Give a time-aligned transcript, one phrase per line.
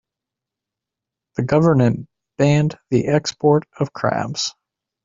[1.35, 2.09] The government
[2.39, 4.55] banned the export of crabs.